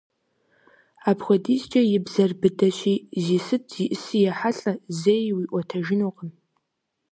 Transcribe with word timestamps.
Апхуэдизкӏэ 1.09 1.81
и 1.95 1.97
бзэр 2.05 2.31
быдэщи, 2.39 2.95
зи 3.23 3.37
сыт 3.45 3.63
зиӏыси 3.73 4.19
ехьэлӏэ, 4.31 4.73
зэи 4.99 5.27
уиӏуэтэжынукъым. 5.37 6.31